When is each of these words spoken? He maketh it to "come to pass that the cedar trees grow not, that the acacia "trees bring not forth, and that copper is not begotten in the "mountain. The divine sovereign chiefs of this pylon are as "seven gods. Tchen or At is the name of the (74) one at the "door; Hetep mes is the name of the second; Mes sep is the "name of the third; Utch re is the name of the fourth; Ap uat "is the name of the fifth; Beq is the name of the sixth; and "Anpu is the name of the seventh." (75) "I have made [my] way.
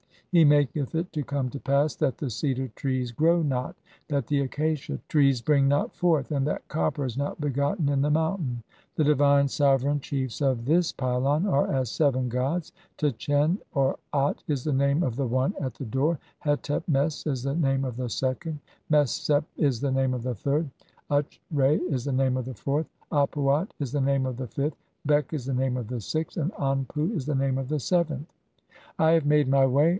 He 0.31 0.45
maketh 0.45 0.95
it 0.95 1.11
to 1.11 1.23
"come 1.23 1.49
to 1.49 1.59
pass 1.59 1.93
that 1.95 2.17
the 2.17 2.29
cedar 2.29 2.69
trees 2.69 3.11
grow 3.11 3.43
not, 3.43 3.75
that 4.07 4.27
the 4.27 4.39
acacia 4.39 4.99
"trees 5.09 5.41
bring 5.41 5.67
not 5.67 5.93
forth, 5.93 6.31
and 6.31 6.47
that 6.47 6.67
copper 6.69 7.03
is 7.03 7.17
not 7.17 7.41
begotten 7.41 7.89
in 7.89 8.01
the 8.01 8.09
"mountain. 8.09 8.63
The 8.95 9.03
divine 9.03 9.49
sovereign 9.49 9.99
chiefs 9.99 10.41
of 10.41 10.63
this 10.65 10.93
pylon 10.93 11.45
are 11.45 11.71
as 11.71 11.91
"seven 11.91 12.29
gods. 12.29 12.71
Tchen 12.97 13.59
or 13.73 13.97
At 14.13 14.41
is 14.47 14.63
the 14.63 14.71
name 14.71 15.03
of 15.03 15.17
the 15.17 15.25
(74) 15.27 15.27
one 15.27 15.53
at 15.59 15.73
the 15.75 15.85
"door; 15.85 16.17
Hetep 16.45 16.87
mes 16.87 17.27
is 17.27 17.43
the 17.43 17.53
name 17.53 17.83
of 17.83 17.97
the 17.97 18.09
second; 18.09 18.59
Mes 18.89 19.11
sep 19.11 19.43
is 19.57 19.81
the 19.81 19.91
"name 19.91 20.13
of 20.13 20.23
the 20.23 20.33
third; 20.33 20.67
Utch 21.11 21.39
re 21.51 21.75
is 21.75 22.05
the 22.05 22.13
name 22.13 22.37
of 22.37 22.45
the 22.45 22.55
fourth; 22.55 22.87
Ap 23.11 23.31
uat 23.35 23.67
"is 23.79 23.91
the 23.91 24.01
name 24.01 24.25
of 24.25 24.37
the 24.37 24.47
fifth; 24.47 24.77
Beq 25.05 25.33
is 25.33 25.45
the 25.45 25.53
name 25.53 25.75
of 25.75 25.89
the 25.89 25.99
sixth; 25.99 26.37
and 26.37 26.53
"Anpu 26.53 27.13
is 27.17 27.25
the 27.25 27.35
name 27.35 27.57
of 27.59 27.67
the 27.67 27.81
seventh." 27.81 28.31
(75) 28.95 28.95
"I 28.97 29.11
have 29.11 29.25
made 29.25 29.49
[my] 29.49 29.65
way. 29.67 29.89